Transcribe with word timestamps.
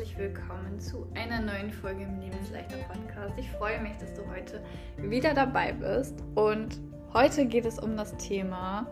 herzlich 0.00 0.16
willkommen 0.16 0.80
zu 0.80 1.06
einer 1.14 1.42
neuen 1.42 1.70
Folge 1.70 2.04
im 2.04 2.20
Lebensleichter 2.20 2.78
Podcast. 2.88 3.34
Ich 3.36 3.50
freue 3.50 3.82
mich, 3.82 3.92
dass 3.98 4.14
du 4.14 4.22
heute 4.30 4.62
wieder 4.96 5.34
dabei 5.34 5.72
bist 5.72 6.14
und 6.36 6.80
heute 7.12 7.44
geht 7.44 7.66
es 7.66 7.78
um 7.78 7.98
das 7.98 8.16
Thema 8.16 8.86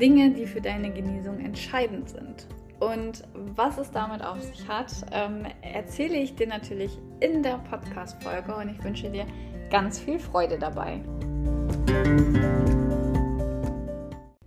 Dinge, 0.00 0.32
die 0.32 0.46
für 0.46 0.60
deine 0.60 0.90
Genesung 0.90 1.38
entscheidend 1.38 2.08
sind. 2.08 2.48
Und 2.80 3.22
was 3.54 3.78
es 3.78 3.92
damit 3.92 4.24
auf 4.24 4.40
sich 4.42 4.66
hat, 4.66 4.92
ähm, 5.12 5.46
erzähle 5.60 6.16
ich 6.16 6.34
dir 6.34 6.48
natürlich 6.48 6.98
in 7.20 7.44
der 7.44 7.58
Podcast-Folge 7.70 8.56
und 8.56 8.70
ich 8.70 8.82
wünsche 8.82 9.08
dir 9.08 9.26
ganz 9.70 10.00
viel 10.00 10.18
Freude 10.18 10.58
dabei. 10.58 11.00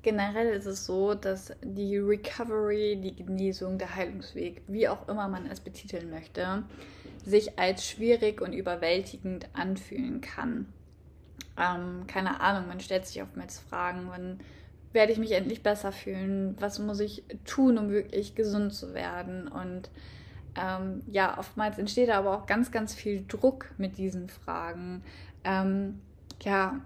Generell 0.06 0.54
ist 0.54 0.68
es 0.68 0.86
so, 0.86 1.16
dass 1.16 1.52
die 1.64 1.98
Recovery, 1.98 2.96
die 2.96 3.16
Genesung, 3.16 3.80
der 3.80 3.95
Heilungsweg, 3.95 4.62
wie 4.68 4.88
auch 4.88 5.09
immer 5.09 5.28
man 5.28 5.48
es 5.48 5.59
betiteln 5.59 6.12
möchte, 6.12 6.62
sich 7.26 7.58
als 7.58 7.90
schwierig 7.90 8.40
und 8.40 8.54
überwältigend 8.54 9.48
anfühlen 9.54 10.22
kann. 10.22 10.68
Ähm, 11.58 12.05
keine 12.05 12.40
Ahnung, 12.40 12.68
man 12.68 12.80
stellt 12.81 13.08
sich 13.08 13.23
oftmals 13.23 13.58
Fragen, 13.58 14.05
wann 14.09 14.41
werde 14.94 15.12
ich 15.12 15.18
mich 15.18 15.31
endlich 15.31 15.64
besser 15.64 15.91
fühlen, 15.91 16.56
was 16.59 16.78
muss 16.78 17.00
ich 17.00 17.23
tun, 17.44 17.80
um 17.80 17.90
wirklich 17.90 18.36
gesund 18.36 18.76
zu 18.76 18.94
werden 18.94 19.48
und 19.48 19.90
ähm, 20.56 21.02
ja, 21.08 21.40
oftmals 21.40 21.80
entsteht 21.80 22.12
aber 22.12 22.38
auch 22.38 22.45
ganz, 22.45 22.72
ganz 22.72 22.94
viel 22.94 23.26
Druck 23.28 23.73
mit 23.80 23.98
diesen 23.98 24.30
Fragen. 24.30 25.02
Ähm, 25.44 26.00
ja, 26.44 26.80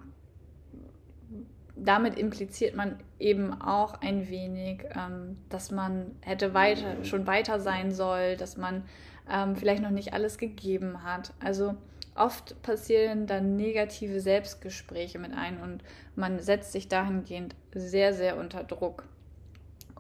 damit 1.84 2.18
impliziert 2.18 2.76
man 2.76 2.98
eben 3.20 3.62
auch 3.62 4.02
ein 4.02 4.30
wenig, 4.30 4.86
ähm, 4.96 5.38
dass 5.50 5.72
man 5.72 6.12
hätte 6.22 6.54
weiter, 6.54 7.04
schon 7.04 7.28
weiter 7.28 7.60
sein 7.60 7.92
soll, 7.92 8.38
dass 8.38 8.58
man 8.58 8.84
ähm, 9.32 9.56
vielleicht 9.56 9.84
noch 9.84 9.92
nicht 9.92 10.14
alles 10.14 10.38
gegeben 10.38 11.04
hat. 11.04 11.34
Also 11.40 11.76
oft 12.16 12.62
passieren 12.62 13.28
dann 13.28 13.56
negative 13.56 14.20
Selbstgespräche 14.20 15.20
mit 15.20 15.34
ein 15.34 15.62
und 15.62 15.84
man 16.16 16.40
setzt 16.40 16.72
sich 16.72 16.88
dahingehend 16.88 17.56
sehr, 17.74 18.14
sehr 18.14 18.38
unter 18.38 18.64
Druck. 18.64 19.06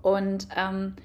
Und 0.01 0.47
ähm, 0.55 0.95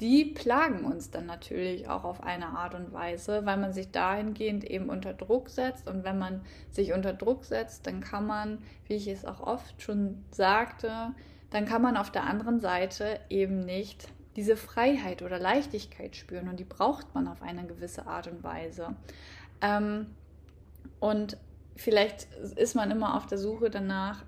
die 0.00 0.24
plagen 0.24 0.84
uns 0.84 1.10
dann 1.10 1.26
natürlich 1.26 1.88
auch 1.88 2.04
auf 2.04 2.22
eine 2.22 2.48
Art 2.48 2.74
und 2.74 2.92
Weise, 2.92 3.46
weil 3.46 3.56
man 3.56 3.72
sich 3.72 3.90
dahingehend 3.90 4.64
eben 4.64 4.88
unter 4.88 5.14
Druck 5.14 5.48
setzt. 5.48 5.88
Und 5.88 6.02
wenn 6.02 6.18
man 6.18 6.42
sich 6.70 6.92
unter 6.92 7.12
Druck 7.12 7.44
setzt, 7.44 7.86
dann 7.86 8.00
kann 8.00 8.26
man, 8.26 8.58
wie 8.86 8.94
ich 8.94 9.06
es 9.06 9.24
auch 9.24 9.40
oft 9.40 9.80
schon 9.80 10.24
sagte, 10.30 11.14
dann 11.50 11.64
kann 11.64 11.82
man 11.82 11.96
auf 11.96 12.10
der 12.10 12.24
anderen 12.24 12.58
Seite 12.58 13.20
eben 13.30 13.60
nicht 13.60 14.08
diese 14.34 14.56
Freiheit 14.56 15.22
oder 15.22 15.38
Leichtigkeit 15.38 16.16
spüren. 16.16 16.48
Und 16.48 16.58
die 16.58 16.64
braucht 16.64 17.14
man 17.14 17.28
auf 17.28 17.40
eine 17.40 17.64
gewisse 17.64 18.06
Art 18.08 18.26
und 18.26 18.42
Weise. 18.42 18.96
Ähm, 19.60 20.06
und 20.98 21.36
vielleicht 21.76 22.32
ist 22.56 22.74
man 22.74 22.90
immer 22.90 23.16
auf 23.16 23.26
der 23.26 23.38
Suche 23.38 23.70
danach, 23.70 24.24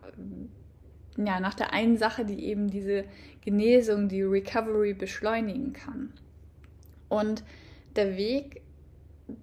ja, 1.16 1.40
nach 1.40 1.54
der 1.54 1.72
einen 1.72 1.96
Sache, 1.96 2.24
die 2.24 2.44
eben 2.44 2.68
diese 2.68 3.04
Genesung, 3.42 4.08
die 4.08 4.22
Recovery 4.22 4.94
beschleunigen 4.94 5.72
kann. 5.72 6.12
Und 7.08 7.44
der 7.94 8.16
Weg 8.16 8.62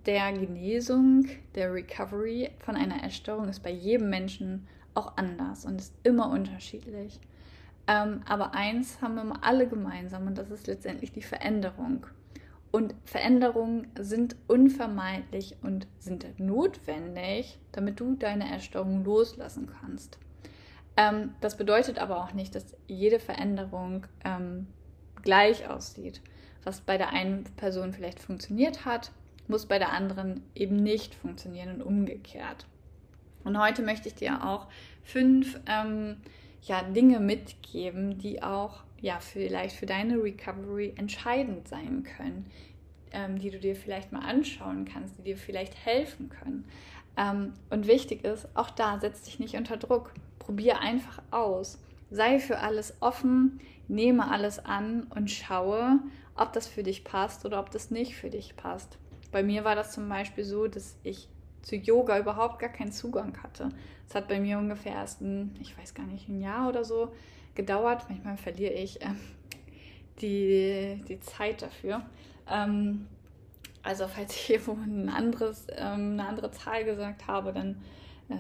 der 0.06 0.32
Genesung, 0.34 1.26
der 1.56 1.74
Recovery 1.74 2.52
von 2.60 2.76
einer 2.76 3.04
Essstörung 3.04 3.50
ist 3.50 3.64
bei 3.64 3.72
jedem 3.72 4.10
Menschen 4.10 4.68
auch 4.94 5.18
anders 5.18 5.66
und 5.66 5.82
ist 5.82 5.94
immer 6.04 6.30
unterschiedlich. 6.30 7.20
Ähm, 7.88 8.22
aber 8.26 8.54
eins 8.54 9.02
haben 9.02 9.16
wir 9.16 9.44
alle 9.44 9.68
gemeinsam 9.68 10.28
und 10.28 10.38
das 10.38 10.52
ist 10.52 10.68
letztendlich 10.68 11.12
die 11.12 11.22
Veränderung. 11.22 12.06
Und 12.72 12.96
Veränderungen 13.04 13.88
sind 14.00 14.36
unvermeidlich 14.48 15.58
und 15.62 15.88
sind 16.00 16.26
notwendig, 16.40 17.60
damit 17.72 18.00
du 18.00 18.16
deine 18.16 18.56
Essstörung 18.56 19.04
loslassen 19.04 19.70
kannst. 19.80 20.18
Ähm, 20.96 21.34
das 21.42 21.58
bedeutet 21.58 21.98
aber 21.98 22.24
auch 22.24 22.34
nicht, 22.34 22.56
dass 22.56 22.76
jede 22.88 23.20
Veränderung 23.20 24.06
ähm, 24.24 24.68
gleich 25.22 25.70
aussieht. 25.70 26.22
Was 26.64 26.82
bei 26.82 26.98
der 26.98 27.10
einen 27.10 27.44
Person 27.56 27.94
vielleicht 27.94 28.20
funktioniert 28.20 28.86
hat, 28.86 29.12
muss 29.48 29.66
bei 29.66 29.80
der 29.80 29.92
anderen 29.92 30.44
eben 30.56 30.78
nicht 30.78 31.16
funktionieren 31.16 31.76
und 31.76 31.82
umgekehrt. 31.82 32.66
Und 33.44 33.60
heute 33.60 33.82
möchte 33.82 34.08
ich 34.08 34.16
dir 34.16 34.46
auch 34.46 34.68
fünf 35.04 35.60
ähm, 35.68 36.18
ja, 36.62 36.82
Dinge 36.84 37.20
mitgeben, 37.20 38.18
die 38.18 38.42
auch 38.42 38.84
ja, 39.02 39.20
vielleicht 39.20 39.76
für 39.76 39.86
deine 39.86 40.16
Recovery 40.16 40.94
entscheidend 40.96 41.68
sein 41.68 42.04
können, 42.04 42.46
ähm, 43.12 43.38
die 43.38 43.50
du 43.50 43.60
dir 43.60 43.76
vielleicht 43.76 44.14
mal 44.14 44.22
anschauen 44.22 44.86
kannst, 44.86 45.18
die 45.18 45.24
dir 45.24 45.38
vielleicht 45.38 45.76
helfen 45.86 46.30
können. 46.30 46.66
Ähm, 47.18 47.54
und 47.70 47.88
wichtig 47.88 48.24
ist, 48.24 48.48
auch 48.56 48.70
da 48.70 49.00
setz 49.00 49.24
dich 49.24 49.40
nicht 49.40 49.56
unter 49.56 49.76
Druck. 49.76 50.14
Probier 50.46 50.80
einfach 50.80 51.22
aus. 51.32 51.80
Sei 52.12 52.40
für 52.40 52.60
alles 52.60 52.96
offen, 53.00 53.60
nehme 53.88 54.30
alles 54.30 54.64
an 54.64 55.04
und 55.16 55.32
schaue, 55.32 56.00
ob 56.36 56.54
das 56.54 56.68
für 56.68 56.84
dich 56.84 57.04
passt 57.04 57.46
oder 57.46 57.60
ob 57.60 57.72
das 57.72 57.92
nicht 57.92 58.16
für 58.16 58.30
dich 58.30 58.56
passt. 58.56 58.98
Bei 59.32 59.42
mir 59.42 59.64
war 59.64 59.76
das 59.76 59.94
zum 59.94 60.08
Beispiel 60.10 60.44
so, 60.44 60.68
dass 60.68 60.98
ich 61.04 61.30
zu 61.62 61.76
Yoga 61.78 62.20
überhaupt 62.20 62.60
gar 62.60 62.70
keinen 62.70 62.92
Zugang 62.92 63.42
hatte. 63.42 63.70
Es 64.08 64.16
hat 64.16 64.28
bei 64.28 64.40
mir 64.40 64.58
ungefähr 64.58 64.94
erst 64.94 65.22
ein, 65.22 65.56
ich 65.62 65.78
weiß 65.78 65.94
gar 65.94 66.06
nicht, 66.06 66.28
ein 66.28 66.42
Jahr 66.42 66.70
oder 66.70 66.84
so 66.84 67.14
gedauert. 67.56 68.06
Manchmal 68.10 68.38
verliere 68.38 68.74
ich 68.74 69.02
ähm, 69.02 69.20
die, 70.22 71.02
die 71.08 71.20
Zeit 71.22 71.62
dafür. 71.62 72.06
Ähm, 72.50 73.08
also 73.82 74.08
falls 74.08 74.36
ich 74.36 74.42
hier 74.42 74.60
ein 74.68 75.10
anderes, 75.10 75.68
ähm, 75.72 76.12
eine 76.20 76.28
andere 76.28 76.52
Zahl 76.52 76.84
gesagt 76.84 77.28
habe, 77.28 77.54
dann 77.54 77.72
äh, 77.72 77.76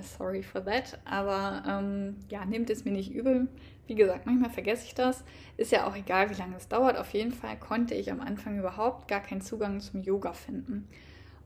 sorry 0.02 0.44
for 0.44 0.64
that. 0.64 1.00
Aber 1.06 1.64
ähm, 1.68 2.18
ja, 2.30 2.46
nehmt 2.46 2.70
es 2.70 2.86
mir 2.86 2.92
nicht 2.92 3.14
übel. 3.14 3.48
Wie 3.88 3.96
gesagt, 3.96 4.26
manchmal 4.26 4.50
vergesse 4.50 4.86
ich 4.86 4.96
das. 4.96 5.24
Ist 5.58 5.72
ja 5.72 5.88
auch 5.88 5.96
egal, 5.96 6.30
wie 6.30 6.36
lange 6.36 6.56
es 6.56 6.68
dauert. 6.68 6.98
Auf 6.98 7.14
jeden 7.14 7.32
Fall 7.32 7.58
konnte 7.58 7.96
ich 7.96 8.12
am 8.12 8.22
Anfang 8.22 8.58
überhaupt 8.58 9.08
gar 9.08 9.20
keinen 9.22 9.42
Zugang 9.42 9.80
zum 9.80 10.02
Yoga 10.02 10.34
finden. 10.34 10.88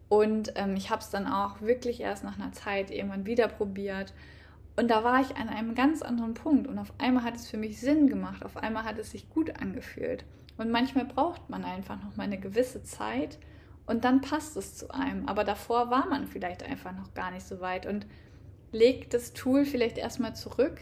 Und 0.10 0.54
ähm, 0.56 0.76
ich 0.76 0.90
habe 0.90 1.02
es 1.02 1.10
dann 1.10 1.28
auch 1.28 1.62
wirklich 1.62 2.00
erst 2.00 2.24
nach 2.24 2.40
einer 2.40 2.54
Zeit 2.54 2.92
irgendwann 2.92 3.26
wieder 3.26 3.48
probiert. 3.48 4.14
Und 4.76 4.90
da 4.90 5.04
war 5.04 5.22
ich 5.22 5.36
an 5.36 5.50
einem 5.50 5.76
ganz 5.76 6.02
anderen 6.02 6.36
Punkt. 6.36 6.68
Und 6.68 6.78
auf 6.78 6.94
einmal 7.00 7.24
hat 7.24 7.36
es 7.36 7.50
für 7.50 7.58
mich 7.58 7.80
Sinn 7.80 8.08
gemacht. 8.08 8.46
Auf 8.46 8.58
einmal 8.58 8.84
hat 8.84 9.00
es 9.00 9.12
sich 9.12 9.30
gut 9.30 9.60
angefühlt. 9.60 10.24
Und 10.58 10.72
manchmal 10.72 11.06
braucht 11.06 11.50
man 11.50 11.66
einfach 11.66 12.02
noch 12.02 12.16
mal 12.16 12.24
eine 12.24 12.40
gewisse 12.40 12.84
Zeit 12.84 13.38
und 13.88 14.04
dann 14.04 14.22
passt 14.22 14.58
es 14.58 14.76
zu 14.76 14.92
einem. 14.92 15.28
Aber 15.28 15.44
davor 15.44 15.90
war 15.90 16.08
man 16.08 16.28
vielleicht 16.28 16.62
einfach 16.62 16.92
noch 16.92 17.14
gar 17.14 17.32
nicht 17.32 17.48
so 17.48 17.62
weit. 17.62 17.86
Und 17.86 18.06
leg 18.72 19.10
das 19.10 19.34
Tool 19.34 19.66
vielleicht 19.66 19.98
erstmal 19.98 20.36
zurück 20.36 20.82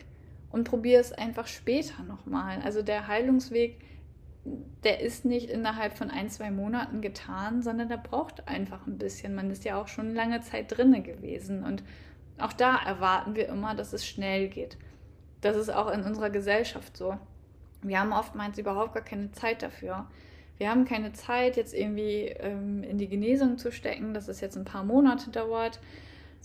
und 0.52 0.64
probier 0.64 1.00
es 1.00 1.12
einfach 1.12 1.48
später 1.48 2.04
nochmal. 2.04 2.62
Also 2.64 2.82
der 2.82 3.08
Heilungsweg, 3.08 3.80
der 4.84 5.02
ist 5.02 5.26
nicht 5.26 5.50
innerhalb 5.50 5.98
von 5.98 6.10
ein, 6.10 6.30
zwei 6.30 6.52
Monaten 6.52 7.02
getan, 7.02 7.62
sondern 7.62 7.90
der 7.90 7.98
braucht 7.98 8.48
einfach 8.48 8.86
ein 8.88 8.98
bisschen. 8.98 9.36
Man 9.36 9.50
ist 9.52 9.66
ja 9.66 9.80
auch 9.80 9.88
schon 9.88 10.14
lange 10.14 10.42
Zeit 10.42 10.76
drinne 10.76 11.02
gewesen 11.02 11.64
und 11.64 11.84
auch 12.38 12.54
da 12.54 12.78
erwarten 12.78 13.36
wir 13.36 13.48
immer, 13.48 13.76
dass 13.76 13.94
es 13.94 14.06
schnell 14.06 14.50
geht. 14.50 14.78
Das 15.42 15.56
ist 15.56 15.70
auch 15.70 15.92
in 15.92 16.04
unserer 16.04 16.30
Gesellschaft 16.30 16.98
so. 16.98 17.18
Wir 17.82 18.00
haben 18.00 18.14
oftmals 18.14 18.58
überhaupt 18.58 18.94
gar 18.94 19.04
keine 19.04 19.32
Zeit 19.32 19.62
dafür. 19.62 20.08
Wir 20.58 20.70
haben 20.70 20.86
keine 20.86 21.14
Zeit, 21.14 21.58
jetzt 21.58 21.74
irgendwie 21.74 22.28
ähm, 22.40 22.84
in 22.84 22.98
die 22.98 23.10
Genesung 23.10 23.58
zu 23.58 23.72
stecken, 23.72 24.14
dass 24.14 24.28
es 24.28 24.42
jetzt 24.42 24.58
ein 24.58 24.66
paar 24.66 24.84
Monate 24.84 25.30
dauert 25.30 25.80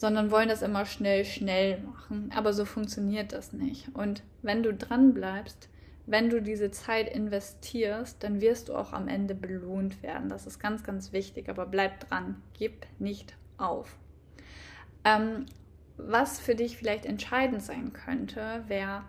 sondern 0.00 0.30
wollen 0.30 0.48
das 0.48 0.62
immer 0.62 0.86
schnell, 0.86 1.26
schnell 1.26 1.78
machen. 1.82 2.32
Aber 2.34 2.54
so 2.54 2.64
funktioniert 2.64 3.34
das 3.34 3.52
nicht. 3.52 3.94
Und 3.94 4.22
wenn 4.40 4.62
du 4.62 4.72
dran 4.72 5.12
bleibst, 5.12 5.68
wenn 6.06 6.30
du 6.30 6.40
diese 6.40 6.70
Zeit 6.70 7.14
investierst, 7.14 8.24
dann 8.24 8.40
wirst 8.40 8.70
du 8.70 8.76
auch 8.76 8.94
am 8.94 9.08
Ende 9.08 9.34
belohnt 9.34 10.02
werden. 10.02 10.30
Das 10.30 10.46
ist 10.46 10.58
ganz, 10.58 10.84
ganz 10.84 11.12
wichtig. 11.12 11.50
Aber 11.50 11.66
bleib 11.66 12.08
dran, 12.08 12.40
gib 12.54 12.86
nicht 12.98 13.36
auf. 13.58 13.94
Ähm, 15.04 15.44
was 15.98 16.40
für 16.40 16.54
dich 16.54 16.78
vielleicht 16.78 17.04
entscheidend 17.04 17.62
sein 17.62 17.92
könnte, 17.92 18.64
wäre, 18.68 19.02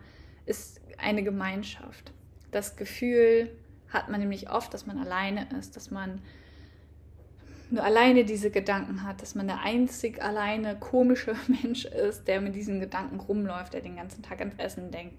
ist 0.46 0.82
eine 0.98 1.24
Gemeinschaft. 1.24 2.12
Das 2.52 2.76
Gefühl 2.76 3.50
hat 3.88 4.10
man 4.10 4.20
nämlich 4.20 4.50
oft, 4.50 4.74
dass 4.74 4.86
man 4.86 4.98
alleine 4.98 5.48
ist, 5.58 5.78
dass 5.78 5.90
man 5.90 6.22
nur 7.72 7.84
alleine 7.84 8.26
diese 8.26 8.52
Gedanken 8.52 9.04
hat, 9.04 9.22
dass 9.22 9.36
man 9.36 9.48
der 9.48 9.62
einzig 9.62 10.22
alleine 10.22 10.78
komische 10.78 11.36
Mensch 11.48 11.86
ist, 11.86 12.28
der 12.28 12.42
mit 12.42 12.56
diesen 12.56 12.80
Gedanken 12.80 13.20
rumläuft, 13.20 13.74
der 13.74 13.82
den 13.82 13.96
ganzen 13.96 14.22
Tag 14.24 14.40
ans 14.40 14.56
Essen 14.58 14.92
denkt, 14.92 15.16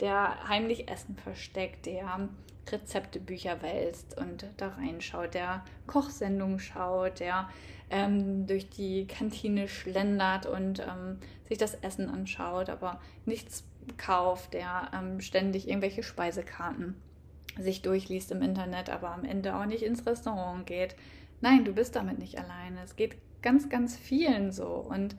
der 0.00 0.48
heimlich 0.48 0.88
Essen 0.90 1.16
versteckt, 1.16 1.86
der 1.86 2.28
Rezeptebücher 2.70 3.62
wälzt 3.62 4.18
und 4.18 4.46
da 4.56 4.68
reinschaut, 4.68 5.34
der 5.34 5.64
Kochsendungen 5.86 6.58
schaut, 6.58 7.20
der 7.20 7.48
ähm, 7.90 8.46
durch 8.46 8.68
die 8.68 9.06
Kantine 9.06 9.68
schlendert 9.68 10.46
und 10.46 10.80
ähm, 10.80 11.18
sich 11.48 11.58
das 11.58 11.74
Essen 11.74 12.08
anschaut, 12.08 12.68
aber 12.68 13.00
nichts 13.24 13.64
kauft, 13.96 14.54
der 14.54 14.90
ähm, 14.92 15.20
ständig 15.20 15.68
irgendwelche 15.68 16.02
Speisekarten 16.02 17.00
sich 17.58 17.82
durchliest 17.82 18.32
im 18.32 18.42
Internet, 18.42 18.90
aber 18.90 19.10
am 19.10 19.24
Ende 19.24 19.56
auch 19.56 19.64
nicht 19.64 19.82
ins 19.82 20.04
Restaurant 20.06 20.66
geht. 20.66 20.96
Nein, 21.40 21.64
du 21.64 21.72
bist 21.72 21.96
damit 21.96 22.18
nicht 22.18 22.38
alleine. 22.38 22.82
Es 22.82 22.96
geht 22.96 23.16
ganz, 23.42 23.68
ganz 23.68 23.96
vielen 23.96 24.52
so. 24.52 24.66
Und 24.66 25.16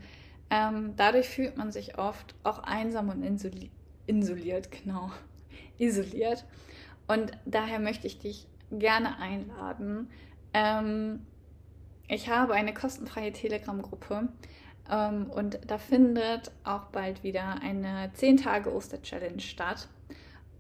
ähm, 0.50 0.94
dadurch 0.96 1.30
fühlt 1.30 1.58
man 1.58 1.72
sich 1.72 1.98
oft 1.98 2.36
auch 2.44 2.60
einsam 2.60 3.10
und 3.10 3.24
insoli 3.24 3.70
isoliert, 4.08 4.70
genau, 4.84 5.12
isoliert. 5.78 6.46
Und 7.08 7.32
daher 7.46 7.80
möchte 7.80 8.08
ich 8.08 8.20
dich 8.20 8.48
gerne 8.72 9.18
einladen. 9.20 10.10
Ähm, 10.54 11.26
ich 12.08 12.30
habe 12.30 12.54
eine 12.54 12.74
kostenfreie 12.74 13.34
Telegram-Gruppe 13.34 14.30
ähm, 14.90 15.30
und 15.30 15.60
da 15.68 15.78
findet 15.78 16.52
auch 16.64 16.86
bald 16.86 17.24
wieder 17.24 17.62
eine 17.62 18.12
10 18.14 18.38
Tage 18.38 18.74
Oster-Challenge 18.74 19.40
statt. 19.40 19.88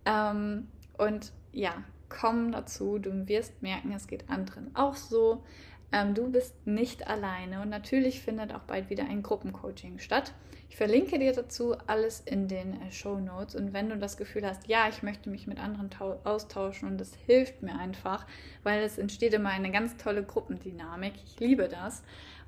Ähm, 0.06 0.68
und 0.98 1.31
ja, 1.51 1.83
komm 2.09 2.51
dazu, 2.51 3.00
du 3.00 3.27
wirst 3.27 3.62
merken, 3.62 3.92
es 3.92 4.07
geht 4.07 4.30
anderen 4.30 4.75
auch 4.75 4.95
so. 4.95 5.44
Ähm, 5.92 6.13
du 6.13 6.30
bist 6.30 6.54
nicht 6.65 7.07
alleine 7.07 7.62
und 7.62 7.69
natürlich 7.69 8.21
findet 8.21 8.54
auch 8.54 8.62
bald 8.62 8.89
wieder 8.89 9.06
ein 9.06 9.24
Gruppencoaching 9.24 10.00
statt. 10.00 10.33
Ich 10.69 10.75
verlinke 10.75 11.18
dir 11.18 11.31
dazu 11.31 11.75
alles 11.88 12.19
in 12.19 12.50
den 12.50 12.81
äh, 12.81 12.92
Show 12.92 13.19
Notes 13.19 13.56
und 13.56 13.71
wenn 13.71 13.89
du 13.89 13.98
das 13.98 14.18
Gefühl 14.18 14.45
hast, 14.45 14.68
ja, 14.68 14.89
ich 14.89 15.01
möchte 15.01 15.30
mich 15.30 15.48
mit 15.48 15.59
anderen 15.59 15.89
austauschen 16.25 16.89
und 16.89 16.98
das 17.00 17.15
hilft 17.25 17.63
mir 17.63 17.77
einfach, 17.80 18.27
weil 18.63 18.83
es 18.83 18.98
entsteht 18.98 19.33
immer 19.33 19.50
eine 19.50 19.71
ganz 19.71 19.95
tolle 19.95 20.24
Gruppendynamik. 20.24 21.13
Ich 21.25 21.39
liebe 21.39 21.69
das 21.69 22.03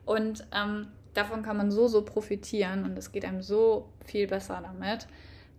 und 0.06 0.46
ähm, 0.54 0.88
davon 1.14 1.42
kann 1.42 1.56
man 1.56 1.72
so, 1.72 1.88
so 1.88 2.04
profitieren 2.04 2.84
und 2.84 2.98
es 2.98 3.14
geht 3.14 3.24
einem 3.24 3.42
so 3.42 3.88
viel 4.06 4.28
besser 4.28 4.62
damit 4.62 5.08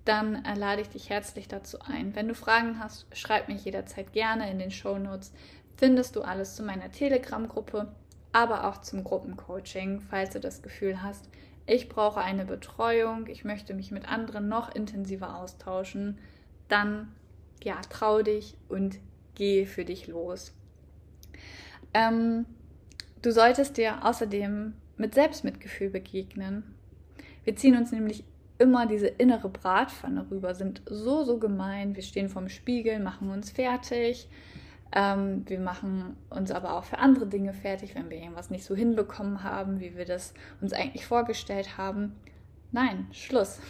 dann 0.05 0.45
äh, 0.45 0.55
lade 0.55 0.83
ich 0.83 0.89
dich 0.89 1.11
herzlich 1.11 1.49
dazu 1.49 1.79
ein. 1.81 2.15
Wenn 2.15 2.29
du 2.29 2.35
Fragen 2.35 2.79
hast, 2.79 3.07
schreib 3.17 3.49
mich 3.49 3.65
jederzeit 3.65 4.13
gerne 4.13 4.51
in 4.51 4.59
den 4.59 4.71
Show 4.71 4.99
Notes 4.99 5.33
findest 5.81 6.15
du 6.15 6.21
alles 6.21 6.57
zu 6.57 6.63
meiner 6.63 6.93
Telegram-Gruppe, 6.93 7.89
aber 8.33 8.69
auch 8.69 8.83
zum 8.83 9.03
Gruppencoaching, 9.03 10.03
falls 10.03 10.35
du 10.35 10.39
das 10.39 10.61
Gefühl 10.61 11.03
hast, 11.03 11.31
ich 11.67 11.89
brauche 11.89 12.21
eine 12.21 12.45
Betreuung, 12.45 13.27
ich 13.29 13.45
möchte 13.45 13.73
mich 13.73 13.91
mit 13.91 14.07
anderen 14.07 14.47
noch 14.47 14.75
intensiver 14.75 15.39
austauschen, 15.39 16.19
dann 16.69 17.15
ja, 17.63 17.81
trau 17.89 18.21
dich 18.21 18.59
und 18.69 18.99
geh 19.35 19.65
für 19.65 19.87
dich 19.87 20.07
los. 20.07 20.53
Ähm, 21.95 22.45
du 23.23 23.33
solltest 23.33 23.79
dir 23.79 24.05
außerdem 24.05 24.75
mit 24.99 25.15
Selbstmitgefühl 25.15 25.89
begegnen. 25.89 26.75
Wir 27.45 27.57
ziehen 27.57 27.77
uns 27.77 27.91
nämlich 27.91 28.25
immer 28.61 28.87
diese 28.87 29.07
innere 29.07 29.49
Bratpfanne 29.49 30.27
rüber, 30.31 30.55
sind 30.55 30.83
so, 30.87 31.25
so 31.25 31.39
gemein. 31.39 31.97
Wir 31.97 32.03
stehen 32.03 32.29
vorm 32.29 32.49
Spiegel, 32.49 33.01
machen 33.01 33.31
uns 33.31 33.51
fertig, 33.51 34.29
ähm, 34.93 35.45
wir 35.47 35.61
machen 35.61 36.17
uns 36.31 36.51
aber 36.51 36.75
auch 36.75 36.85
für 36.85 36.99
andere 36.99 37.27
Dinge 37.27 37.53
fertig, 37.53 37.95
wenn 37.95 38.11
wir 38.11 38.19
irgendwas 38.19 38.51
nicht 38.51 38.65
so 38.65 38.75
hinbekommen 38.75 39.45
haben, 39.45 39.81
wie 39.81 39.97
wir 39.97 40.05
das 40.05 40.35
uns 40.61 40.73
eigentlich 40.73 41.07
vorgestellt 41.07 41.79
haben. 41.79 42.17
Nein, 42.73 43.07
Schluss. 43.13 43.61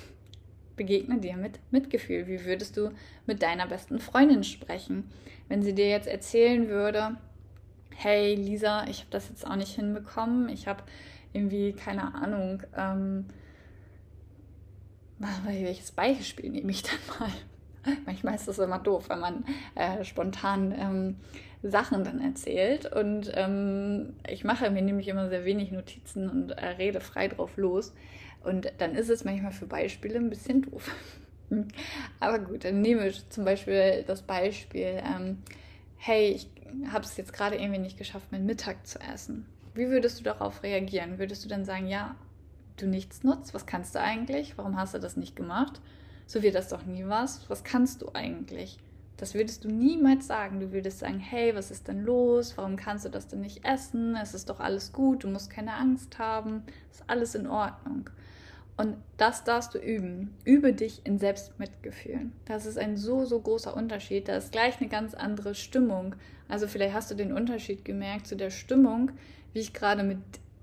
Begegne 0.76 1.18
dir 1.18 1.36
mit 1.36 1.60
Mitgefühl. 1.70 2.26
Wie 2.26 2.44
würdest 2.44 2.76
du 2.76 2.90
mit 3.26 3.42
deiner 3.42 3.66
besten 3.66 3.98
Freundin 4.00 4.44
sprechen, 4.44 5.10
wenn 5.48 5.62
sie 5.62 5.74
dir 5.74 5.88
jetzt 5.88 6.08
erzählen 6.08 6.68
würde, 6.68 7.16
hey 7.94 8.34
Lisa, 8.34 8.86
ich 8.88 9.00
habe 9.00 9.10
das 9.10 9.28
jetzt 9.28 9.46
auch 9.46 9.56
nicht 9.56 9.74
hinbekommen, 9.74 10.48
ich 10.48 10.66
habe 10.66 10.82
irgendwie 11.34 11.74
keine 11.74 12.14
Ahnung, 12.14 12.62
ähm, 12.76 13.26
welches 15.44 15.92
Beispiel 15.92 16.50
nehme 16.50 16.70
ich 16.70 16.82
dann 16.82 16.98
mal? 17.18 17.30
Manchmal 18.06 18.34
ist 18.34 18.48
das 18.48 18.58
immer 18.58 18.78
doof, 18.78 19.08
wenn 19.08 19.20
man 19.20 19.44
äh, 19.74 20.04
spontan 20.04 20.74
ähm, 20.76 21.16
Sachen 21.62 22.04
dann 22.04 22.20
erzählt. 22.20 22.86
Und 22.86 23.30
ähm, 23.34 24.14
ich 24.28 24.44
mache 24.44 24.70
mir 24.70 24.82
nämlich 24.82 25.08
immer 25.08 25.28
sehr 25.28 25.44
wenig 25.44 25.72
Notizen 25.72 26.28
und 26.28 26.50
äh, 26.52 26.66
rede 26.66 27.00
frei 27.00 27.28
drauf 27.28 27.56
los. 27.56 27.92
Und 28.42 28.72
dann 28.78 28.94
ist 28.94 29.10
es 29.10 29.24
manchmal 29.24 29.52
für 29.52 29.66
Beispiele 29.66 30.16
ein 30.16 30.30
bisschen 30.30 30.62
doof. 30.62 30.90
Aber 32.20 32.38
gut, 32.38 32.64
dann 32.64 32.80
nehme 32.80 33.06
ich 33.08 33.28
zum 33.28 33.44
Beispiel 33.44 34.04
das 34.06 34.22
Beispiel, 34.22 35.02
ähm, 35.04 35.38
hey, 35.96 36.30
ich 36.30 36.48
habe 36.90 37.04
es 37.04 37.16
jetzt 37.16 37.32
gerade 37.32 37.56
irgendwie 37.56 37.80
nicht 37.80 37.98
geschafft, 37.98 38.30
meinen 38.32 38.46
Mittag 38.46 38.86
zu 38.86 38.98
essen. 39.00 39.46
Wie 39.74 39.88
würdest 39.88 40.20
du 40.20 40.24
darauf 40.24 40.62
reagieren? 40.62 41.18
Würdest 41.18 41.44
du 41.44 41.48
dann 41.48 41.64
sagen, 41.64 41.88
ja, 41.88 42.14
du 42.82 42.86
nichts 42.86 43.22
nutzt? 43.22 43.54
Was 43.54 43.66
kannst 43.66 43.94
du 43.94 44.00
eigentlich? 44.00 44.56
Warum 44.56 44.76
hast 44.76 44.94
du 44.94 44.98
das 44.98 45.16
nicht 45.16 45.36
gemacht? 45.36 45.80
so 46.30 46.42
wird 46.42 46.54
das 46.54 46.68
doch 46.68 46.86
nie 46.86 47.04
was. 47.06 47.50
Was 47.50 47.64
kannst 47.64 48.02
du 48.02 48.10
eigentlich? 48.14 48.78
Das 49.16 49.34
würdest 49.34 49.64
du 49.64 49.68
niemals 49.68 50.28
sagen. 50.28 50.60
Du 50.60 50.70
würdest 50.70 51.00
sagen, 51.00 51.18
hey, 51.18 51.56
was 51.56 51.72
ist 51.72 51.88
denn 51.88 52.04
los? 52.04 52.56
Warum 52.56 52.76
kannst 52.76 53.04
du 53.04 53.08
das 53.08 53.26
denn 53.26 53.40
nicht 53.40 53.64
essen? 53.64 54.14
Es 54.14 54.32
ist 54.32 54.48
doch 54.48 54.60
alles 54.60 54.92
gut, 54.92 55.24
du 55.24 55.28
musst 55.28 55.50
keine 55.50 55.74
Angst 55.74 56.20
haben, 56.20 56.62
ist 56.92 57.02
alles 57.08 57.34
in 57.34 57.48
Ordnung. 57.48 58.08
Und 58.76 58.96
das 59.16 59.42
darfst 59.42 59.74
du 59.74 59.78
üben. 59.78 60.36
Übe 60.44 60.72
dich 60.72 61.04
in 61.04 61.18
Selbstmitgefühl. 61.18 62.30
Das 62.44 62.64
ist 62.64 62.78
ein 62.78 62.96
so, 62.96 63.24
so 63.24 63.40
großer 63.40 63.76
Unterschied. 63.76 64.28
Da 64.28 64.36
ist 64.36 64.52
gleich 64.52 64.80
eine 64.80 64.88
ganz 64.88 65.14
andere 65.14 65.56
Stimmung. 65.56 66.14
Also 66.48 66.68
vielleicht 66.68 66.94
hast 66.94 67.10
du 67.10 67.16
den 67.16 67.32
Unterschied 67.32 67.84
gemerkt 67.84 68.28
zu 68.28 68.36
der 68.36 68.50
Stimmung, 68.50 69.10
wie 69.52 69.58
ich 69.58 69.72
gerade 69.72 70.04
mit 70.04 70.18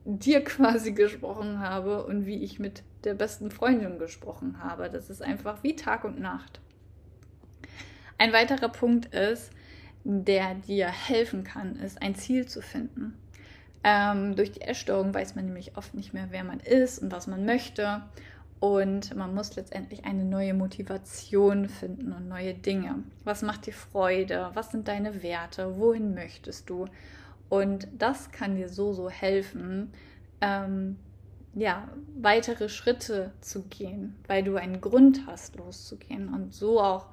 dir 0.07 0.44
quasi 0.44 0.94
gesprochen 0.94 1.59
habe 1.59 2.06
und 2.06 2.25
wie 2.25 2.44
ich 2.44 2.59
mit 2.59 2.83
der 3.04 3.13
besten 3.13 3.51
Freundin 3.51 4.00
gesprochen 4.00 4.63
habe. 4.63 4.89
Das 4.89 5.09
ist 5.09 5.21
einfach 5.21 5.63
wie 5.63 5.75
Tag 5.75 6.04
und 6.04 6.19
Nacht. 6.19 6.59
Ein 8.18 8.33
weiterer 8.33 8.69
Punkt 8.69 9.13
ist, 9.13 9.51
der 10.04 10.56
dir 10.56 10.88
helfen 10.88 11.44
kann, 11.44 11.75
ist 11.75 12.01
ein 12.01 12.15
Ziel 12.15 12.48
zu 12.48 12.62
finden. 12.62 13.13
Ähm, 13.83 14.36
durch 14.36 14.51
die 14.51 14.62
Essstörung 14.62 15.13
weiß 15.13 15.36
man 15.36 15.45
nämlich 15.45 15.77
oft 15.77 15.94
nicht 15.94 16.13
mehr, 16.13 16.27
wer 16.31 16.44
man 16.44 16.60
ist 16.60 17.00
und 17.00 17.12
was 17.12 17.27
man 17.27 17.45
möchte. 17.45 18.01
Und 18.60 19.15
man 19.15 19.36
muss 19.36 19.56
letztendlich 19.56 20.06
eine 20.06 20.24
neue 20.24 20.56
Motivation 20.56 21.69
finden 21.69 22.12
und 22.12 22.27
neue 22.27 22.56
Dinge. 22.56 23.03
Was 23.24 23.44
macht 23.44 23.68
dir 23.68 23.74
Freude? 23.74 24.50
Was 24.56 24.71
sind 24.71 24.88
deine 24.88 25.21
Werte? 25.21 25.77
Wohin 25.77 26.15
möchtest 26.15 26.69
du? 26.69 26.88
Und 27.50 27.88
das 27.98 28.32
kann 28.32 28.56
dir 28.56 28.70
so, 28.70 28.94
so 28.94 29.10
helfen, 29.10 29.94
ähm, 30.42 30.98
ja, 31.54 31.88
weitere 32.16 32.70
Schritte 32.70 33.32
zu 33.42 33.64
gehen, 33.64 34.16
weil 34.28 34.44
du 34.44 34.58
einen 34.58 34.80
Grund 34.82 35.26
hast, 35.26 35.56
loszugehen 35.56 36.34
und 36.34 36.54
so 36.54 36.80
auch 36.80 37.08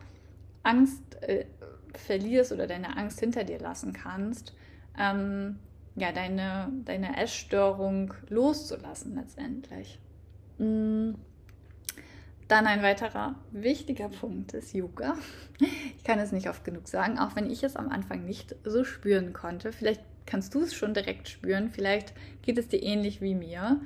Angst 0.62 1.22
äh, 1.22 1.46
verlierst 1.94 2.52
oder 2.52 2.66
deine 2.66 2.96
Angst 2.96 3.20
hinter 3.20 3.44
dir 3.44 3.58
lassen 3.58 3.92
kannst, 3.92 4.54
ähm, 4.98 5.58
ja, 5.96 6.12
deine, 6.12 6.72
deine 6.84 7.16
Essstörung 7.16 8.12
loszulassen 8.28 9.14
letztendlich. 9.14 9.98
Mhm. 10.58 11.14
Dann 12.48 12.66
ein 12.66 12.82
weiterer 12.82 13.36
wichtiger 13.52 14.08
Punkt 14.08 14.52
ist 14.52 14.74
Yoga. 14.74 15.14
Ich 15.96 16.04
kann 16.04 16.18
es 16.18 16.32
nicht 16.32 16.50
oft 16.50 16.64
genug 16.64 16.86
sagen, 16.86 17.18
auch 17.18 17.34
wenn 17.34 17.48
ich 17.48 17.62
es 17.62 17.76
am 17.76 17.88
Anfang 17.88 18.26
nicht 18.26 18.56
so 18.64 18.84
spüren 18.84 19.32
konnte. 19.32 19.72
Vielleicht 19.72 20.02
kannst 20.26 20.54
du 20.54 20.62
es 20.62 20.74
schon 20.74 20.94
direkt 20.94 21.28
spüren, 21.28 21.70
vielleicht 21.70 22.12
geht 22.42 22.58
es 22.58 22.68
dir 22.68 22.82
ähnlich 22.82 23.20
wie 23.20 23.34
mir. 23.34 23.80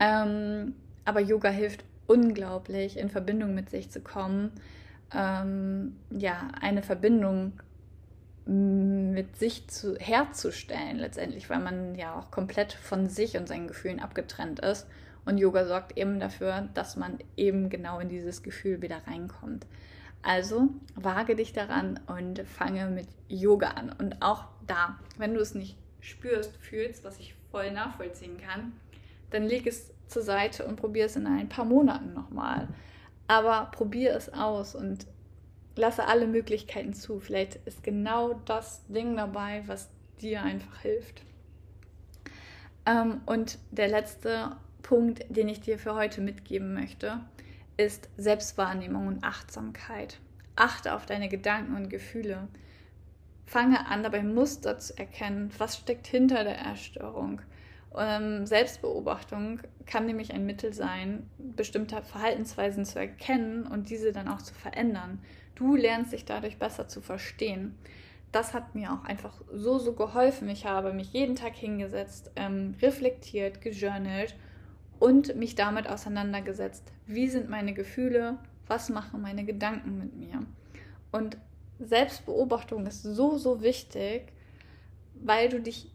Ähm, 0.00 0.74
aber 1.04 1.20
Yoga 1.20 1.50
hilft 1.50 1.84
unglaublich, 2.06 2.96
in 2.98 3.10
Verbindung 3.10 3.54
mit 3.54 3.70
sich 3.70 3.90
zu 3.90 4.00
kommen. 4.00 4.52
Ähm, 5.14 5.96
ja, 6.10 6.48
eine 6.60 6.82
Verbindung 6.82 7.52
mit 8.48 9.36
sich 9.36 9.68
zu, 9.68 9.96
herzustellen 9.96 10.96
letztendlich, 10.96 11.50
weil 11.50 11.60
man 11.60 11.94
ja 11.96 12.18
auch 12.18 12.30
komplett 12.30 12.72
von 12.72 13.06
sich 13.06 13.36
und 13.36 13.46
seinen 13.46 13.68
Gefühlen 13.68 14.00
abgetrennt 14.00 14.60
ist. 14.60 14.86
Und 15.26 15.36
Yoga 15.36 15.66
sorgt 15.66 15.98
eben 15.98 16.18
dafür, 16.18 16.68
dass 16.72 16.96
man 16.96 17.18
eben 17.36 17.68
genau 17.68 18.00
in 18.00 18.08
dieses 18.08 18.42
Gefühl 18.42 18.80
wieder 18.80 19.06
reinkommt. 19.06 19.66
Also 20.22 20.68
wage 20.94 21.36
dich 21.36 21.52
daran 21.52 22.00
und 22.06 22.40
fange 22.40 22.86
mit 22.88 23.08
Yoga 23.28 23.68
an. 23.70 23.94
Und 23.98 24.20
auch 24.22 24.44
da, 24.66 24.98
wenn 25.16 25.34
du 25.34 25.40
es 25.40 25.54
nicht 25.54 25.76
spürst, 26.00 26.56
fühlst, 26.56 27.04
was 27.04 27.18
ich 27.18 27.34
voll 27.50 27.70
nachvollziehen 27.70 28.38
kann, 28.38 28.72
dann 29.30 29.44
leg 29.44 29.66
es 29.66 29.92
zur 30.06 30.22
Seite 30.22 30.64
und 30.66 30.76
probier 30.76 31.06
es 31.06 31.16
in 31.16 31.26
ein 31.26 31.48
paar 31.48 31.64
Monaten 31.64 32.14
nochmal. 32.14 32.68
Aber 33.26 33.70
probier 33.72 34.14
es 34.14 34.32
aus 34.32 34.74
und 34.74 35.06
lasse 35.76 36.06
alle 36.06 36.26
Möglichkeiten 36.26 36.94
zu. 36.94 37.20
Vielleicht 37.20 37.56
ist 37.66 37.82
genau 37.82 38.34
das 38.44 38.84
Ding 38.88 39.16
dabei, 39.16 39.62
was 39.66 39.88
dir 40.20 40.42
einfach 40.42 40.80
hilft. 40.80 41.22
Ähm, 42.86 43.20
und 43.26 43.58
der 43.70 43.88
letzte 43.88 44.56
Punkt, 44.82 45.24
den 45.28 45.48
ich 45.48 45.60
dir 45.60 45.78
für 45.78 45.94
heute 45.94 46.20
mitgeben 46.20 46.74
möchte, 46.74 47.20
ist 47.78 48.10
Selbstwahrnehmung 48.18 49.06
und 49.06 49.24
Achtsamkeit. 49.24 50.18
Achte 50.56 50.94
auf 50.94 51.06
deine 51.06 51.28
Gedanken 51.28 51.76
und 51.76 51.88
Gefühle. 51.88 52.48
Fange 53.46 53.86
an, 53.86 54.02
dabei 54.02 54.22
Muster 54.22 54.78
zu 54.78 54.98
erkennen, 54.98 55.50
was 55.56 55.78
steckt 55.78 56.06
hinter 56.06 56.44
der 56.44 56.58
Erstörung. 56.58 57.40
Ähm, 57.96 58.44
Selbstbeobachtung 58.44 59.60
kann 59.86 60.04
nämlich 60.04 60.34
ein 60.34 60.44
Mittel 60.44 60.74
sein, 60.74 61.30
bestimmte 61.38 62.02
Verhaltensweisen 62.02 62.84
zu 62.84 62.98
erkennen 62.98 63.66
und 63.66 63.88
diese 63.88 64.12
dann 64.12 64.28
auch 64.28 64.42
zu 64.42 64.52
verändern. 64.52 65.20
Du 65.54 65.76
lernst 65.76 66.12
dich 66.12 66.24
dadurch 66.24 66.58
besser 66.58 66.88
zu 66.88 67.00
verstehen. 67.00 67.78
Das 68.32 68.52
hat 68.52 68.74
mir 68.74 68.92
auch 68.92 69.04
einfach 69.04 69.40
so, 69.54 69.78
so 69.78 69.94
geholfen. 69.94 70.48
Ich 70.50 70.66
habe 70.66 70.92
mich 70.92 71.12
jeden 71.12 71.36
Tag 71.36 71.54
hingesetzt, 71.54 72.32
ähm, 72.36 72.74
reflektiert, 72.82 73.62
gejournalt 73.62 74.34
und 74.98 75.36
mich 75.36 75.54
damit 75.54 75.88
auseinandergesetzt. 75.88 76.92
Wie 77.06 77.28
sind 77.28 77.48
meine 77.48 77.74
Gefühle? 77.74 78.38
Was 78.66 78.88
machen 78.88 79.22
meine 79.22 79.44
Gedanken 79.44 79.98
mit 79.98 80.16
mir? 80.16 80.44
Und 81.12 81.38
Selbstbeobachtung 81.78 82.86
ist 82.86 83.02
so, 83.02 83.38
so 83.38 83.62
wichtig, 83.62 84.32
weil 85.14 85.48
du 85.48 85.60
dich 85.60 85.90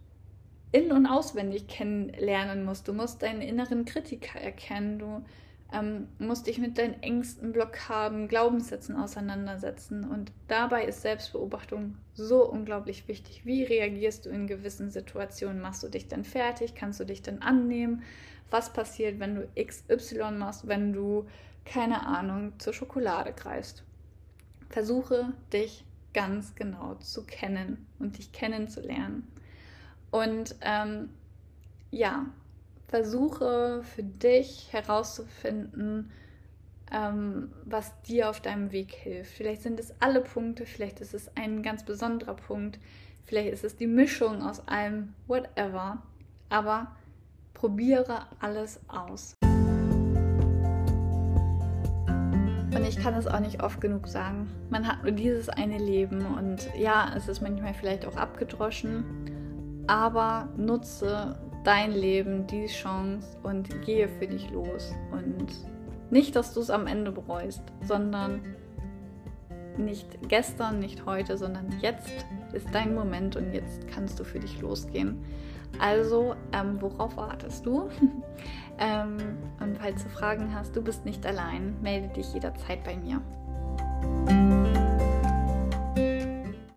in- 0.72 0.92
und 0.92 1.06
auswendig 1.06 1.68
kennenlernen 1.68 2.66
musst. 2.66 2.88
Du 2.88 2.94
musst 2.94 3.22
deinen 3.22 3.42
inneren 3.42 3.86
Kritiker 3.86 4.40
erkennen. 4.40 4.98
Du 4.98 5.24
ähm, 5.72 6.08
musst 6.20 6.48
dich 6.48 6.58
mit 6.58 6.78
deinen 6.78 7.02
Ängsten, 7.02 7.52
Blockaden, 7.52 8.28
Glaubenssätzen 8.28 8.96
auseinandersetzen. 8.96 10.04
Und 10.04 10.32
dabei 10.48 10.86
ist 10.86 11.02
Selbstbeobachtung 11.02 11.98
so 12.14 12.50
unglaublich 12.50 13.08
wichtig. 13.08 13.46
Wie 13.46 13.64
reagierst 13.64 14.26
du 14.26 14.30
in 14.30 14.48
gewissen 14.48 14.90
Situationen? 14.90 15.62
Machst 15.62 15.84
du 15.84 15.90
dich 15.90 16.08
dann 16.08 16.24
fertig? 16.24 16.74
Kannst 16.76 17.00
du 17.00 17.06
dich 17.06 17.22
dann 17.22 17.42
annehmen? 17.42 18.04
Was 18.54 18.72
passiert, 18.72 19.20
wenn 19.20 19.34
du 19.34 19.48
XY 19.60 20.30
machst, 20.38 20.68
wenn 20.68 20.94
du, 20.94 21.26
keine 21.66 22.06
Ahnung, 22.06 22.54
zur 22.60 22.72
Schokolade 22.72 23.34
greifst? 23.34 23.84
Versuche 24.70 25.34
dich 25.52 25.84
ganz 26.14 26.54
genau 26.54 26.94
zu 27.00 27.26
kennen 27.26 27.88
und 27.98 28.20
dich 28.20 28.32
kennenzulernen. 28.32 29.28
Und 30.12 30.54
ähm, 30.62 31.10
ja, 31.90 32.28
versuche 32.90 33.82
für 33.82 34.04
dich 34.04 34.72
herauszufinden, 34.72 36.12
ähm, 36.92 37.52
was 37.66 38.00
dir 38.04 38.30
auf 38.30 38.40
deinem 38.40 38.72
Weg 38.72 38.92
hilft. 38.94 39.32
Vielleicht 39.32 39.64
sind 39.64 39.80
es 39.80 40.00
alle 40.00 40.22
Punkte, 40.22 40.68
vielleicht 40.68 41.02
ist 41.02 41.16
es 41.16 41.36
ein 41.36 41.64
ganz 41.64 41.84
besonderer 41.84 42.36
Punkt, 42.36 42.78
vielleicht 43.26 43.52
ist 43.52 43.64
es 43.64 43.78
die 43.78 43.88
Mischung 43.88 44.44
aus 44.44 44.68
allem, 44.68 45.16
whatever. 45.26 46.04
Aber 46.50 46.96
probiere 47.64 48.26
alles 48.42 48.78
aus. 48.90 49.38
Und 52.76 52.86
ich 52.86 52.98
kann 53.00 53.14
es 53.14 53.26
auch 53.26 53.40
nicht 53.40 53.64
oft 53.64 53.80
genug 53.80 54.10
sagen. 54.10 54.50
Man 54.70 54.86
hat 54.86 55.04
nur 55.04 55.14
dieses 55.14 55.48
eine 55.48 55.78
Leben 55.78 56.26
und 56.26 56.68
ja, 56.78 57.14
es 57.16 57.30
ist 57.30 57.40
manchmal 57.40 57.74
vielleicht 57.74 58.06
auch 58.06 58.18
abgedroschen, 58.18 59.06
aber 59.88 60.50
nutze 60.58 61.40
dein 61.64 61.94
Leben, 61.94 62.46
die 62.48 62.66
Chance 62.66 63.38
und 63.44 63.82
gehe 63.84 64.10
für 64.10 64.28
dich 64.28 64.52
los. 64.52 64.92
Und 65.14 65.54
nicht, 66.12 66.36
dass 66.36 66.54
du 66.54 66.60
es 66.60 66.70
am 66.70 66.86
Ende 66.86 67.14
bereust, 67.14 67.64
sondern 67.88 68.42
nicht 69.78 70.28
gestern, 70.28 70.80
nicht 70.80 71.06
heute, 71.06 71.38
sondern 71.38 71.74
jetzt 71.80 72.26
ist 72.52 72.68
dein 72.74 72.94
Moment 72.94 73.38
und 73.38 73.54
jetzt 73.54 73.88
kannst 73.88 74.20
du 74.20 74.26
für 74.26 74.42
dich 74.42 74.60
losgehen. 74.60 75.24
Also, 75.80 76.36
ähm, 76.52 76.82
worauf 76.82 77.18
wartest 77.18 77.66
du? 77.66 77.90
ähm, 78.78 79.18
und 79.60 79.78
falls 79.80 80.04
du 80.04 80.10
Fragen 80.10 80.54
hast, 80.54 80.76
du 80.76 80.82
bist 80.82 81.06
nicht 81.06 81.26
allein, 81.26 81.76
melde 81.82 82.10
dich 82.10 82.34
jederzeit 82.34 82.84
bei 82.84 82.96
mir. 82.96 83.22